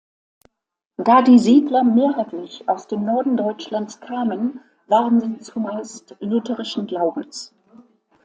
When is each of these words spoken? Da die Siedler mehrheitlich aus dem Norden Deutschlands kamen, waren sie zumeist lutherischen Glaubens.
Da 0.97 1.21
die 1.21 1.37
Siedler 1.37 1.83
mehrheitlich 1.83 2.67
aus 2.67 2.87
dem 2.87 3.05
Norden 3.05 3.37
Deutschlands 3.37 3.99
kamen, 3.99 4.59
waren 4.87 5.19
sie 5.19 5.37
zumeist 5.37 6.15
lutherischen 6.21 6.87
Glaubens. 6.87 7.53